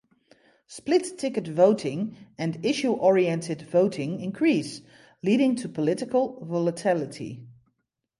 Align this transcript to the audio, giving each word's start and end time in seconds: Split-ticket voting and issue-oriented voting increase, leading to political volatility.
Split-ticket 0.65 1.47
voting 1.47 2.17
and 2.35 2.65
issue-oriented 2.65 3.61
voting 3.61 4.19
increase, 4.19 4.81
leading 5.21 5.55
to 5.57 5.69
political 5.69 6.43
volatility. 6.43 7.45